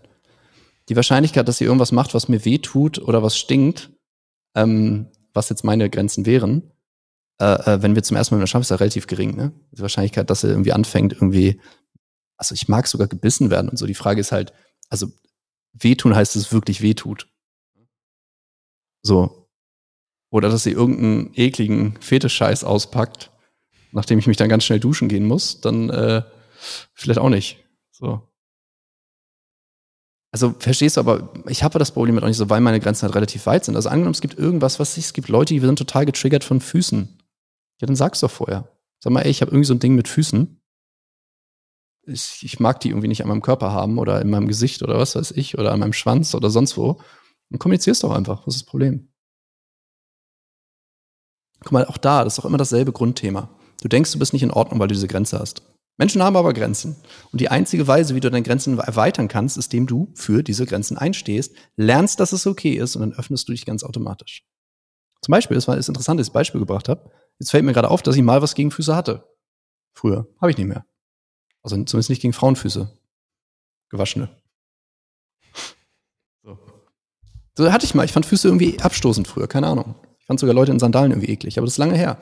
[0.89, 3.91] Die Wahrscheinlichkeit, dass sie irgendwas macht, was mir weh tut oder was stinkt,
[4.55, 6.73] ähm, was jetzt meine Grenzen wären,
[7.41, 9.53] äh, äh, wenn wir zum ersten Mal mit schlafen, ist ja relativ gering, ne?
[9.73, 11.61] Die Wahrscheinlichkeit, dass er irgendwie anfängt, irgendwie,
[12.37, 13.87] also ich mag sogar gebissen werden und so.
[13.87, 14.53] Die Frage ist halt,
[14.91, 15.09] also
[15.73, 17.29] wehtun heißt, es wirklich wehtut.
[19.03, 19.42] So,
[20.33, 23.31] oder dass sie irgendeinen ekligen Fetischscheiß auspackt,
[23.93, 26.23] nachdem ich mich dann ganz schnell duschen gehen muss, dann äh,
[26.95, 27.59] vielleicht auch nicht.
[27.91, 28.27] So.
[30.33, 33.03] Also verstehst du, aber ich habe das Problem mit auch nicht so, weil meine Grenzen
[33.03, 33.77] halt relativ weit sind.
[33.77, 36.63] Also angenommen, es gibt irgendwas, was ich, es gibt Leute, die sind total getriggert von
[36.63, 37.19] Füßen.
[37.83, 38.73] Ja, dann sag's doch vorher.
[39.01, 40.59] Sag mal, ey, ich habe irgendwie so ein Ding mit Füßen.
[42.07, 44.99] Ich, ich mag die irgendwie nicht an meinem Körper haben oder in meinem Gesicht oder
[44.99, 47.03] was weiß ich oder an meinem Schwanz oder sonst wo.
[47.51, 48.47] Dann kommunizier's doch einfach.
[48.47, 49.12] Was ist das Problem?
[51.63, 53.49] Guck mal, auch da, das ist doch immer dasselbe Grundthema.
[53.83, 55.63] Du denkst, du bist nicht in Ordnung, weil du diese Grenze hast.
[55.99, 56.97] Menschen haben aber Grenzen.
[57.31, 60.67] Und die einzige Weise, wie du deine Grenzen erweitern kannst, ist, indem du für diese
[60.67, 64.45] Grenzen einstehst, lernst, dass es okay ist und dann öffnest du dich ganz automatisch.
[65.21, 67.11] Zum Beispiel, das war das Interessante, dass ich das Beispiel gebracht habe.
[67.39, 69.29] Jetzt fällt mir gerade auf, dass ich mal was gegen Füße hatte.
[69.95, 70.27] Früher.
[70.41, 70.85] Habe ich nicht mehr.
[71.63, 72.91] Also zumindest nicht gegen Frauenfüße.
[73.91, 74.31] Gewaschene.
[76.43, 76.59] So.
[77.57, 78.05] So hatte ich mal.
[78.05, 79.95] Ich fand Füße irgendwie abstoßend früher, keine Ahnung.
[80.23, 82.17] Ich fand sogar Leute in Sandalen irgendwie eklig, aber das ist lange her.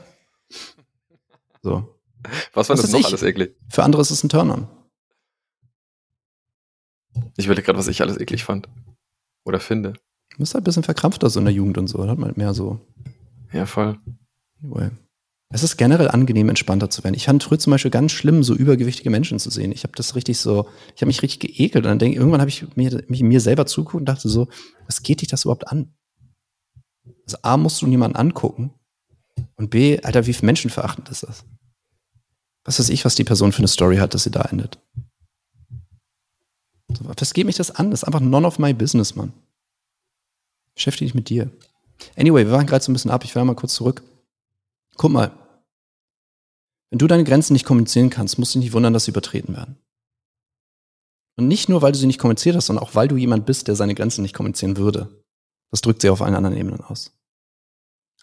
[1.63, 1.95] So.
[2.55, 3.07] Was war Was das noch ich?
[3.07, 3.55] alles eklig?
[3.69, 4.69] Für andere ist es ein Turn-on.
[7.37, 8.69] Ich überlege gerade, was ich alles eklig fand.
[9.45, 9.93] Oder finde.
[10.31, 12.03] Du bist halt ein bisschen verkrampfter so in der Jugend und so.
[12.03, 12.81] Da hat man halt mehr so.
[13.53, 13.99] Ja, voll.
[14.63, 14.91] Anyway.
[15.53, 17.15] Es ist generell angenehm, entspannter zu werden.
[17.15, 19.73] Ich fand früher zum Beispiel ganz schlimm, so übergewichtige Menschen zu sehen.
[19.73, 22.49] Ich habe das richtig so, ich habe mich richtig geekelt und dann denke irgendwann habe
[22.49, 24.49] ich mir, mich mir selber zugeguckt und dachte so,
[24.87, 25.93] was geht dich das überhaupt an?
[27.35, 28.73] Also A, musst du niemanden angucken
[29.57, 31.45] und B, Alter, wie menschenverachtend ist das?
[32.65, 34.79] Was weiß ich, was die Person für eine Story hat, dass sie da endet.
[36.89, 37.91] Was geht mich das an?
[37.91, 39.33] Das ist einfach none of my business, Mann.
[40.75, 41.51] Beschäftige dich mit dir.
[42.17, 43.25] Anyway, wir waren gerade so ein bisschen ab.
[43.25, 44.03] Ich will mal kurz zurück.
[44.97, 45.31] Guck mal.
[46.91, 49.55] Wenn du deine Grenzen nicht kommunizieren kannst, musst du dich nicht wundern, dass sie übertreten
[49.55, 49.77] werden.
[51.37, 53.69] Und nicht nur, weil du sie nicht kommuniziert hast, sondern auch, weil du jemand bist,
[53.69, 55.09] der seine Grenzen nicht kommunizieren würde.
[55.71, 57.13] Das drückt sie auf allen anderen Ebenen aus.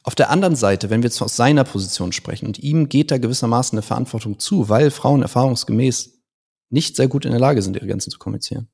[0.07, 3.17] Auf der anderen Seite, wenn wir jetzt aus seiner Position sprechen und ihm geht da
[3.17, 6.21] gewissermaßen eine Verantwortung zu, weil Frauen erfahrungsgemäß
[6.69, 8.69] nicht sehr gut in der Lage sind, ihre Grenzen zu kommunizieren.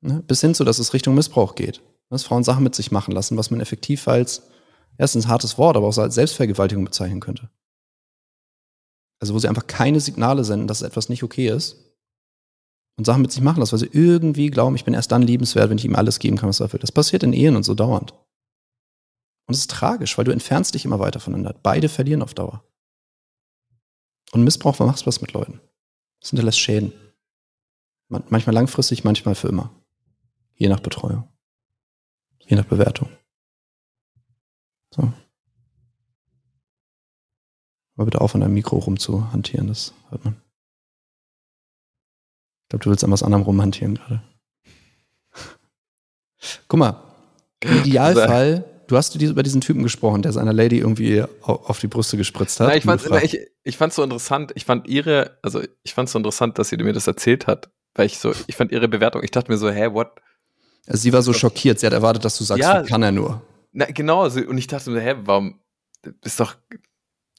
[0.00, 0.22] Ne?
[0.26, 1.82] Bis hin zu, dass es Richtung Missbrauch geht.
[2.08, 4.44] Dass Frauen Sachen mit sich machen lassen, was man effektiv als,
[4.96, 7.50] erstens hartes Wort, aber auch als Selbstvergewaltigung bezeichnen könnte.
[9.20, 11.76] Also wo sie einfach keine Signale senden, dass etwas nicht okay ist.
[12.96, 15.68] Und Sachen mit sich machen lassen, weil sie irgendwie glauben, ich bin erst dann liebenswert,
[15.68, 16.80] wenn ich ihm alles geben kann, was er will.
[16.80, 18.14] Das passiert in Ehen und so dauernd.
[19.46, 21.58] Und es ist tragisch, weil du entfernst dich immer weiter voneinander.
[21.62, 22.64] Beide verlieren auf Dauer.
[24.32, 25.60] Und Missbrauch macht was mit Leuten.
[26.20, 26.92] Das hinterlässt Schäden.
[28.08, 29.70] Man- Manchmal langfristig, manchmal für immer.
[30.54, 31.28] Je nach Betreuung.
[32.40, 33.08] Je nach Bewertung.
[34.90, 35.12] So.
[37.94, 40.34] Aber bitte auf, an deinem Mikro rumzuhantieren, das hört man.
[42.64, 44.22] Ich glaube, du willst an was anderem rumhantieren gerade.
[46.68, 47.02] Guck mal,
[47.60, 51.28] im Idealfall, du hast über diesen Typen gesprochen, der seiner Lady irgendwie au-
[51.64, 52.68] auf die Brüste gespritzt hat.
[52.68, 54.52] Na, ich fand ich, ich fand's so interessant.
[54.54, 58.06] Ich fand ihre, also ich fand's so interessant, dass sie mir das erzählt hat, weil
[58.06, 59.22] ich so, ich fand ihre Bewertung.
[59.24, 60.12] Ich dachte mir so, hä, what?
[60.86, 62.84] also sie war so schockiert, sie hat erwartet, dass du sagst, Ja.
[62.84, 63.42] wie kann er nur.
[63.72, 64.28] Na, genau.
[64.28, 65.58] So, und ich dachte mir, hä, warum?
[66.22, 66.54] Ist doch,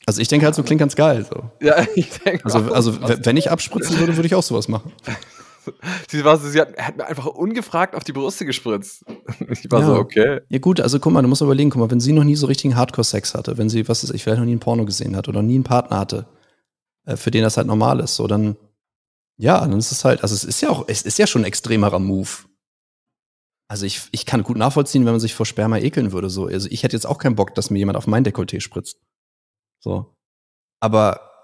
[0.05, 1.25] Also ich denke halt, so klingt ganz geil.
[1.29, 1.49] So.
[1.65, 2.43] ja, ich denke.
[2.45, 4.91] Also, auch, also wenn ich abspritzen würde, würde ich auch sowas machen.
[6.09, 9.03] sie war so, sie hat, hat mir einfach ungefragt auf die Brüste gespritzt.
[9.49, 9.85] Ich war Ja.
[9.87, 10.41] so, okay.
[10.49, 12.47] Ja gut, also guck mal, du musst überlegen, guck mal, wenn sie noch nie so
[12.47, 15.27] richtigen Hardcore-Sex hatte, wenn sie, was ist ich, vielleicht noch nie ein Porno gesehen hat
[15.27, 16.27] oder nie einen Partner hatte,
[17.05, 18.55] äh, für den das halt normal ist, so dann,
[19.37, 21.45] ja, dann ist es halt, also es ist ja auch, es ist ja schon ein
[21.45, 22.29] extremerer Move.
[23.69, 26.45] Also ich, ich kann gut nachvollziehen, wenn man sich vor Sperma ekeln würde, so.
[26.45, 29.01] Also ich hätte jetzt auch keinen Bock, dass mir jemand auf mein Dekolleté spritzt.
[29.83, 30.15] So.
[30.79, 31.36] Aber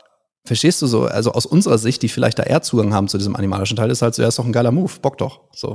[0.46, 3.36] verstehst du so, also aus unserer Sicht, die vielleicht da eher Zugang haben zu diesem
[3.36, 5.72] animalischen Teil, ist halt so, ja, ist doch ein geiler Move, Bock doch, so.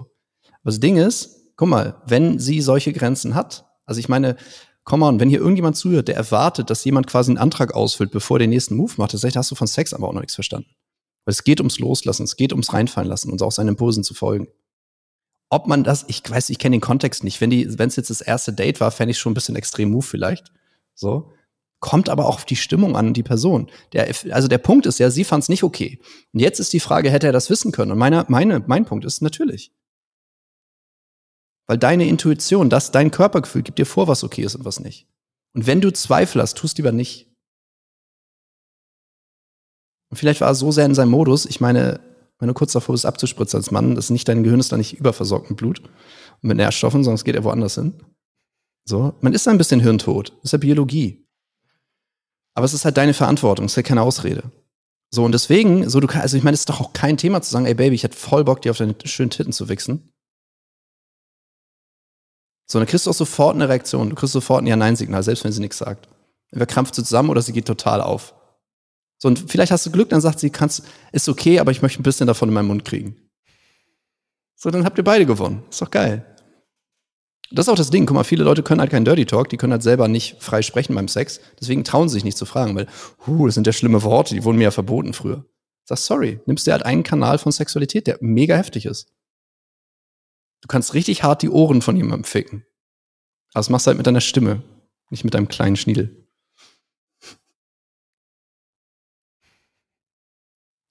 [0.63, 4.37] Aber das Ding ist, guck mal, wenn sie solche Grenzen hat, also ich meine,
[4.85, 8.37] come on, wenn hier irgendjemand zuhört, der erwartet, dass jemand quasi einen Antrag ausfüllt, bevor
[8.37, 10.35] er den nächsten Move macht, das heißt, hast du von Sex aber auch noch nichts
[10.35, 10.71] verstanden.
[11.25, 14.15] Weil es geht ums Loslassen, es geht ums Reinfallen lassen und auch seinen Impulsen zu
[14.15, 14.49] folgen.
[15.51, 17.41] Ob man das, ich weiß, ich kenne den Kontext nicht.
[17.41, 19.91] Wenn die, wenn es jetzt das erste Date war, fände ich schon ein bisschen extrem
[19.91, 20.53] Move vielleicht.
[20.95, 21.33] So.
[21.81, 23.71] Kommt aber auch auf die Stimmung an und die Person.
[23.93, 26.01] Der, also der Punkt ist ja, sie fand es nicht okay.
[26.33, 27.93] Und jetzt ist die Frage, hätte er das wissen können?
[27.93, 29.73] Und meine, meine, mein Punkt ist natürlich.
[31.69, 35.07] Weil deine Intuition, das, dein Körpergefühl gibt dir vor, was okay ist und was nicht.
[35.55, 37.31] Und wenn du Zweifel hast, tust lieber nicht.
[40.11, 42.01] Und vielleicht war er so sehr in seinem Modus, ich meine,
[42.39, 44.99] wenn du kurz davor bist, abzuspritzen als Mann, das nicht dein Gehirn ist da nicht
[44.99, 47.95] überversorgt mit Blut und mit Nährstoffen, sondern es geht ja woanders hin.
[48.89, 50.31] So, man ist ein bisschen hirntot.
[50.31, 51.28] Das ist ja Biologie.
[52.59, 54.43] Aber es ist halt deine Verantwortung, es ist ja keine Ausrede.
[55.15, 57.41] So, und deswegen, so du kannst, also ich meine, es ist doch auch kein Thema
[57.41, 60.13] zu sagen, ey Baby, ich hätte voll Bock, dir auf deine schönen Titten zu wichsen.
[62.67, 64.11] So, dann kriegst du auch sofort eine Reaktion.
[64.11, 66.09] Du kriegst sofort ein Ja-Nein-Signal, selbst wenn sie nichts sagt.
[66.51, 68.35] Entweder krampft sie zusammen oder sie geht total auf.
[69.19, 72.01] So, und vielleicht hast du Glück, dann sagt sie, kannst, ist okay, aber ich möchte
[72.01, 73.15] ein bisschen davon in meinen Mund kriegen.
[74.57, 75.63] So, dann habt ihr beide gewonnen.
[75.71, 76.27] Ist doch geil.
[77.51, 78.05] Das ist auch das Ding.
[78.05, 80.61] Guck mal, viele Leute können halt keinen Dirty Talk, die können halt selber nicht frei
[80.63, 81.41] sprechen beim Sex.
[81.59, 82.87] Deswegen trauen sie sich nicht zu fragen, weil,
[83.27, 85.47] huh, das sind ja schlimme Worte, die wurden mir ja verboten früher.
[85.85, 89.11] Sag, sorry, nimmst dir halt einen Kanal von Sexualität, der mega heftig ist.
[90.61, 92.67] Du kannst richtig hart die Ohren von jemandem ficken.
[93.55, 94.63] Aber das machst du halt mit deiner Stimme,
[95.09, 96.29] nicht mit deinem kleinen Schniedel.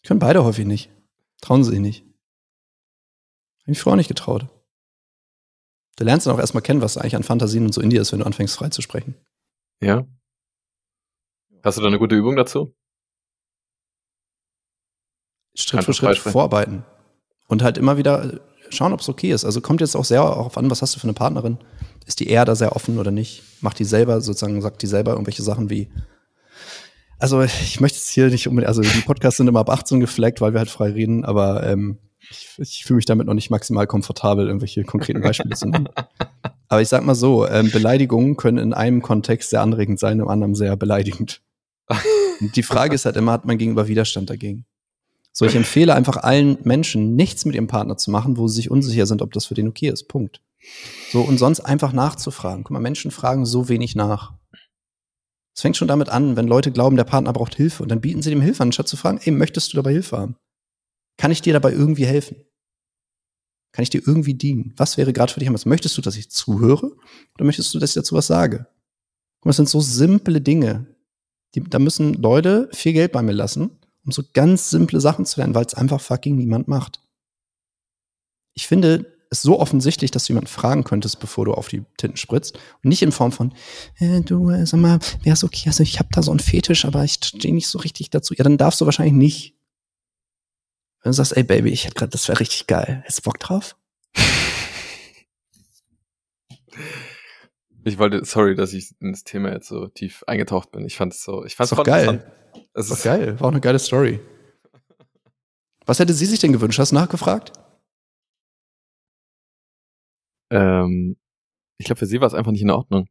[0.03, 0.89] Können beide häufig nicht.
[1.41, 2.05] Trauen sie sich nicht.
[3.63, 4.47] Hab ich früher auch nicht getraut.
[5.97, 8.11] Du lernst dann auch erstmal kennen, was eigentlich an Fantasien und so in dir ist,
[8.11, 9.15] wenn du anfängst frei zu sprechen.
[9.81, 10.05] Ja.
[11.63, 12.75] Hast du da eine gute Übung dazu?
[15.55, 16.85] Schritt für Schritt vorarbeiten.
[17.47, 19.43] Und halt immer wieder schauen, ob es okay ist.
[19.43, 21.57] Also kommt jetzt auch sehr darauf an, was hast du für eine Partnerin?
[22.05, 23.43] Ist die eher da sehr offen oder nicht?
[23.61, 25.89] Macht die selber sozusagen, sagt die selber irgendwelche Sachen wie,
[27.17, 30.41] also ich möchte es hier nicht unbedingt, also die Podcasts sind immer ab 18 gefleckt,
[30.41, 31.97] weil wir halt frei reden, aber ähm,
[32.29, 35.89] ich, ich fühle mich damit noch nicht maximal komfortabel, irgendwelche konkreten Beispiele zu nennen.
[36.67, 40.27] Aber ich sag mal so, ähm, Beleidigungen können in einem Kontext sehr anregend sein, im
[40.27, 41.41] anderen sehr beleidigend.
[42.55, 44.65] Die Frage ist halt immer, hat man gegenüber Widerstand dagegen?
[45.31, 48.71] So, ich empfehle einfach allen Menschen, nichts mit ihrem Partner zu machen, wo sie sich
[48.71, 50.07] unsicher sind, ob das für den okay ist.
[50.07, 50.41] Punkt.
[51.11, 52.63] So, und sonst einfach nachzufragen.
[52.63, 54.33] Guck mal, Menschen fragen so wenig nach.
[55.55, 58.21] Es fängt schon damit an, wenn Leute glauben, der Partner braucht Hilfe und dann bieten
[58.21, 60.35] sie dem Hilfe an, anstatt zu fragen, ey, möchtest du dabei Hilfe haben?
[61.17, 62.37] Kann ich dir dabei irgendwie helfen?
[63.71, 64.73] Kann ich dir irgendwie dienen?
[64.77, 65.65] Was wäre gerade für dich anders?
[65.65, 66.95] Möchtest du, dass ich zuhöre?
[67.35, 68.67] Oder möchtest du, dass ich dazu was sage?
[69.41, 70.87] Guck das sind so simple Dinge.
[71.55, 75.39] Die, da müssen Leute viel Geld bei mir lassen, um so ganz simple Sachen zu
[75.39, 77.01] lernen, weil es einfach fucking niemand macht.
[78.53, 82.17] Ich finde es so offensichtlich, dass du jemanden fragen könntest, bevor du auf die Tinten
[82.17, 82.55] spritzt.
[82.55, 83.53] Und nicht in Form von,
[83.99, 86.85] äh, du, äh, sag mal, wäre es okay, also ich habe da so einen Fetisch,
[86.85, 88.33] aber ich stehe nicht so richtig dazu.
[88.33, 89.56] Ja, dann darfst du wahrscheinlich nicht.
[91.07, 92.99] Wenn du sagst, ey Baby, ich hätte gerade, das wäre richtig geil.
[93.03, 93.77] Hättest du Bock drauf?
[97.85, 100.85] Ich wollte, sorry, dass ich ins Thema jetzt so tief eingetaucht bin.
[100.85, 102.29] Ich fand es so, ich fand es geil.
[102.73, 104.19] Es ist geil, war auch eine geile Story.
[105.85, 106.79] Was hätte sie sich denn gewünscht?
[106.79, 107.53] Hast du nachgefragt?
[110.51, 111.15] Ähm,
[111.77, 113.07] ich glaube, für sie war es einfach nicht in Ordnung.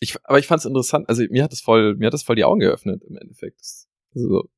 [0.00, 1.06] Ich, aber ich fand es interessant.
[1.10, 3.60] Also mir hat es voll, mir hat es voll die Augen geöffnet im Endeffekt.
[4.14, 4.48] Also,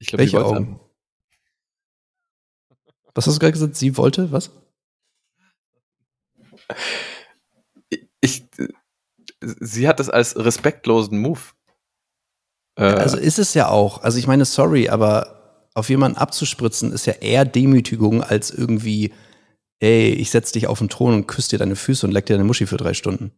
[0.00, 0.56] Ich glaub, Welche Augen?
[0.56, 0.80] An.
[3.14, 3.76] Was hast du gerade gesagt?
[3.76, 4.50] Sie wollte was?
[8.20, 8.44] Ich,
[9.40, 11.40] sie hat es als respektlosen Move.
[12.76, 14.02] Äh, also ist es ja auch.
[14.02, 19.12] Also ich meine, sorry, aber auf jemanden abzuspritzen ist ja eher Demütigung als irgendwie,
[19.80, 22.34] ey, ich setz dich auf den Thron und küsse dir deine Füße und leck dir
[22.34, 23.32] deine Muschi für drei Stunden.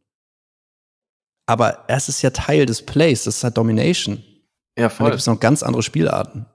[1.46, 4.22] Aber es ist ja Teil des Plays, das ist halt Domination.
[4.78, 5.04] Ja, voll.
[5.04, 6.46] Und da gibt es noch ganz andere Spielarten.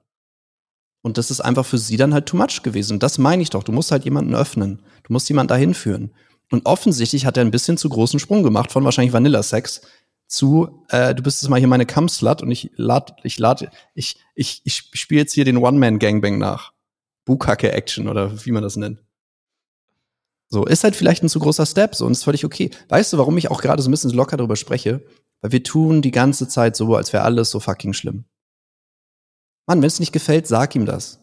[1.01, 2.93] Und das ist einfach für sie dann halt too much gewesen.
[2.93, 3.63] Und das meine ich doch.
[3.63, 4.81] Du musst halt jemanden öffnen.
[5.03, 6.12] Du musst jemanden dahin führen.
[6.51, 9.81] Und offensichtlich hat er ein bisschen zu großen Sprung gemacht von wahrscheinlich Vanilla-Sex
[10.27, 14.17] zu, äh, du bist jetzt mal hier meine Cum-Slut und ich lad, ich lad, ich,
[14.36, 16.73] ich, ich spiele jetzt hier den One-Man-Gangbang nach.
[17.25, 19.03] Bukake-Action oder wie man das nennt.
[20.49, 22.71] So, ist halt vielleicht ein zu großer Step, so, und ist völlig okay.
[22.88, 25.05] Weißt du, warum ich auch gerade so ein bisschen locker darüber spreche?
[25.41, 28.25] Weil wir tun die ganze Zeit so, als wäre alles so fucking schlimm.
[29.67, 31.19] Mann, wenn es nicht gefällt, sag ihm das.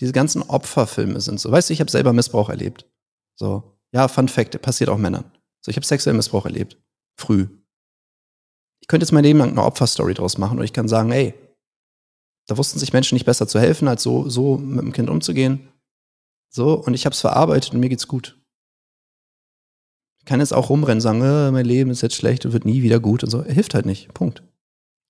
[0.00, 1.50] Diese ganzen Opferfilme sind so.
[1.50, 2.86] Weißt du, ich habe selber Missbrauch erlebt.
[3.34, 5.24] So, ja, Fun Fact, passiert auch Männern.
[5.64, 6.78] So, ich habe sexuellen Missbrauch erlebt.
[7.18, 7.48] Früh.
[8.82, 11.34] Ich könnte jetzt mein Leben lang eine Opferstory draus machen und ich kann sagen, ey,
[12.46, 15.68] da wussten sich Menschen nicht besser zu helfen, als so, so mit dem Kind umzugehen.
[16.50, 18.38] So, und ich habe es verarbeitet und mir geht's gut.
[20.20, 22.82] Ich kann jetzt auch rumrennen sagen, äh, mein Leben ist jetzt schlecht und wird nie
[22.82, 23.40] wieder gut und so.
[23.40, 24.12] Er hilft halt nicht.
[24.14, 24.42] Punkt.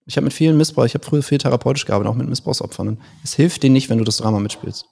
[0.06, 3.00] Ich habe mit vielen Missbrauch, ich habe früher viel therapeutisch gearbeitet, auch mit Missbrauchsopfern.
[3.24, 4.86] Es hilft denen nicht, wenn du das Drama mitspielst.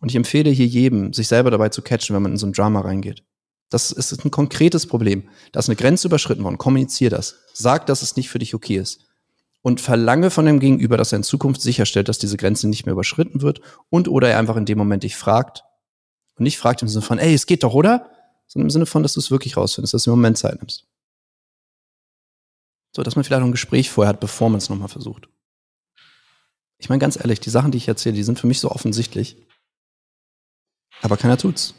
[0.00, 2.54] Und ich empfehle hier jedem, sich selber dabei zu catchen, wenn man in so ein
[2.54, 3.22] Drama reingeht.
[3.68, 5.28] Das ist ein konkretes Problem.
[5.52, 6.58] Da ist eine Grenze überschritten worden.
[6.58, 7.36] Kommunizier das.
[7.52, 9.06] Sag, dass es nicht für dich okay ist.
[9.62, 12.94] Und verlange von dem Gegenüber, dass er in Zukunft sicherstellt, dass diese Grenze nicht mehr
[12.94, 13.60] überschritten wird
[13.90, 15.62] und oder er einfach in dem Moment dich fragt.
[16.36, 18.10] Und nicht fragt im Sinne von, ey, es geht doch, oder?
[18.46, 20.86] Sondern im Sinne von, dass du es wirklich rausfindest, dass du im Moment Zeit nimmst.
[22.94, 25.28] So, dass man vielleicht ein Gespräch vorher hat, bevor man es nochmal versucht.
[26.78, 29.36] Ich meine ganz ehrlich, die Sachen, die ich erzähle, die sind für mich so offensichtlich.
[31.02, 31.74] Aber keiner tut's.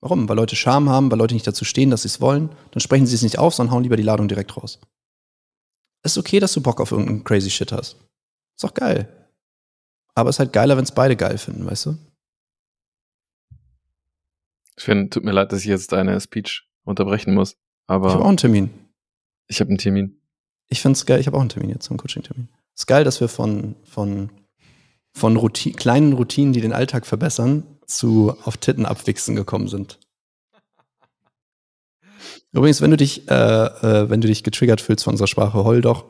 [0.00, 0.28] Warum?
[0.28, 2.50] Weil Leute Scham haben, weil Leute nicht dazu stehen, dass sie es wollen.
[2.70, 4.80] Dann sprechen sie es nicht auf, sondern hauen lieber die Ladung direkt raus.
[6.02, 7.96] Es ist okay, dass du Bock auf irgendeinen crazy Shit hast.
[8.56, 9.30] Ist doch geil.
[10.14, 11.98] Aber es ist halt geiler, wenn es beide geil finden, weißt du?
[14.78, 17.56] Finde, tut mir leid, dass ich jetzt deine Speech unterbrechen muss.
[17.86, 18.89] Aber ich habe auch einen Termin.
[19.50, 20.16] Ich habe einen Termin.
[20.68, 22.48] Ich finde es geil, ich habe auch einen Termin jetzt, einen Coaching-Termin.
[22.76, 24.30] Es ist geil, dass wir von, von,
[25.12, 29.98] von Routine, kleinen Routinen, die den Alltag verbessern, zu auf Titten abwichsen gekommen sind.
[32.52, 35.80] Übrigens, wenn du dich, äh, äh, wenn du dich getriggert fühlst von unserer Sprache, heul
[35.80, 36.04] doch.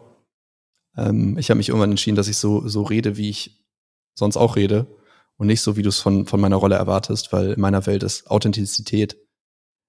[0.96, 3.64] Ähm, ich habe mich irgendwann entschieden, dass ich so, so rede, wie ich
[4.14, 4.87] sonst auch rede
[5.38, 8.03] und nicht so, wie du es von, von meiner Rolle erwartest, weil in meiner Welt
[8.03, 9.16] ist Authentizität,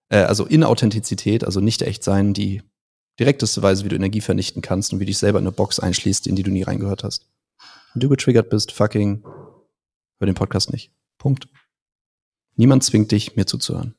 [0.08, 2.62] äh, also Inauthentizität, also nicht echt sein, die
[3.20, 5.80] direkteste Weise, wie du Energie vernichten kannst und wie du dich selber in eine Box
[5.80, 7.28] einschließt, in die du nie reingehört hast.
[7.94, 10.92] Wenn du getriggert bist, fucking, hör den Podcast nicht.
[11.18, 11.48] Punkt.
[12.56, 13.96] Niemand zwingt dich, mir zuzuhören.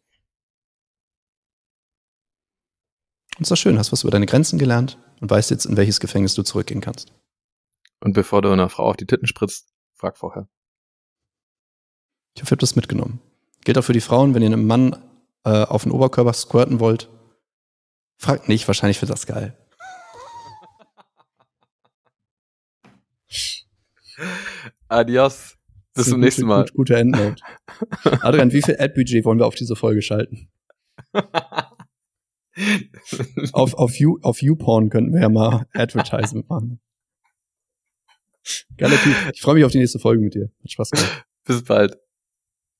[3.39, 6.01] Und es ist schön, hast was über deine Grenzen gelernt und weißt jetzt, in welches
[6.01, 7.13] Gefängnis du zurückgehen kannst.
[8.01, 10.49] Und bevor du einer Frau auf die Titten spritzt, frag vorher.
[12.35, 13.21] Ich hoffe, ihr habt das mitgenommen.
[13.65, 14.97] Gilt auch für die Frauen, wenn ihr einem Mann
[15.45, 17.09] äh, auf den Oberkörper squirten wollt.
[18.23, 19.59] Fragt nicht, wahrscheinlich wird das geil.
[24.87, 25.59] Adios.
[25.93, 26.67] Bis zum nächsten Mal.
[26.67, 27.43] Gut, gute Endnote.
[28.23, 30.53] Adrian, wie viel Ad-Budget wollen wir auf diese Folge schalten?
[33.53, 36.81] auf, auf, you, auf YouPorn könnten wir ja mal Advertisement machen.
[38.77, 39.17] Geiler Typ.
[39.35, 40.53] Ich freue mich auf die nächste Folge mit dir.
[40.63, 41.27] Hat Spaß gemacht.
[41.43, 41.99] Bis bald.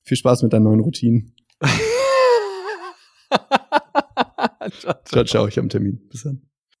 [0.03, 1.35] Viel Spaß mit deinen neuen Routinen.
[4.69, 5.47] ciao, ciao.
[5.47, 6.07] Ich habe einen Termin.
[6.09, 6.41] Bis dann.